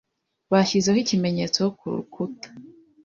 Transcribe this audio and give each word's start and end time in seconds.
Bashyizeho 0.51 0.97
ikimenyetso 1.03 1.61
kurukuta. 1.79 2.47